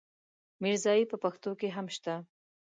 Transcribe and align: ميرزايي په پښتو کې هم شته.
ميرزايي 0.63 1.03
په 1.11 1.17
پښتو 1.23 1.51
کې 1.59 1.69
هم 1.75 1.87
شته. 1.95 2.15